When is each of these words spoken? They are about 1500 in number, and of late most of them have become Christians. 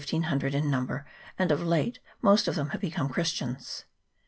They 0.01 0.17
are 0.17 0.17
about 0.17 0.31
1500 0.31 0.55
in 0.55 0.71
number, 0.71 1.05
and 1.37 1.51
of 1.51 1.61
late 1.61 1.99
most 2.23 2.47
of 2.47 2.55
them 2.55 2.69
have 2.71 2.81
become 2.81 3.07
Christians. 3.07 3.85